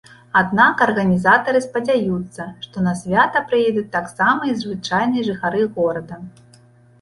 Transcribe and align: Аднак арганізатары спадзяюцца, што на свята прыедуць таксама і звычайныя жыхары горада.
Аднак 0.39 0.75
арганізатары 0.85 1.59
спадзяюцца, 1.65 2.47
што 2.63 2.75
на 2.87 2.93
свята 3.03 3.43
прыедуць 3.51 3.85
таксама 3.97 4.41
і 4.53 4.57
звычайныя 4.63 5.27
жыхары 5.29 5.61
горада. 5.79 6.19